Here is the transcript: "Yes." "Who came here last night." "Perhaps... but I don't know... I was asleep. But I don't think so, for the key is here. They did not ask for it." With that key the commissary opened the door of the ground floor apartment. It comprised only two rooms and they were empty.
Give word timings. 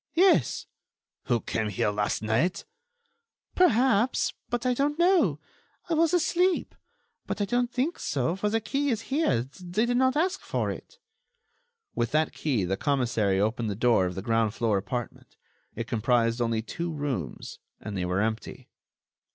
"Yes." 0.15 0.65
"Who 1.25 1.41
came 1.41 1.69
here 1.69 1.91
last 1.91 2.23
night." 2.23 2.65
"Perhaps... 3.53 4.33
but 4.49 4.65
I 4.65 4.73
don't 4.73 4.97
know... 4.97 5.39
I 5.89 5.93
was 5.93 6.11
asleep. 6.11 6.73
But 7.27 7.39
I 7.39 7.45
don't 7.45 7.71
think 7.71 7.99
so, 7.99 8.35
for 8.35 8.49
the 8.49 8.59
key 8.61 8.89
is 8.89 9.01
here. 9.13 9.43
They 9.43 9.85
did 9.85 9.97
not 9.97 10.17
ask 10.17 10.41
for 10.41 10.71
it." 10.71 10.97
With 11.93 12.11
that 12.13 12.33
key 12.33 12.63
the 12.63 12.77
commissary 12.77 13.39
opened 13.39 13.69
the 13.69 13.75
door 13.75 14.07
of 14.07 14.15
the 14.15 14.23
ground 14.23 14.55
floor 14.55 14.79
apartment. 14.79 15.35
It 15.75 15.85
comprised 15.85 16.41
only 16.41 16.63
two 16.63 16.91
rooms 16.91 17.59
and 17.79 17.95
they 17.95 18.03
were 18.05 18.21
empty. 18.21 18.71